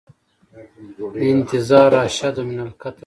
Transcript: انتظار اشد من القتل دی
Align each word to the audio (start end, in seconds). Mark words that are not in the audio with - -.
انتظار 1.29 1.91
اشد 1.95 2.39
من 2.47 2.59
القتل 2.65 2.89
دی 2.89 2.99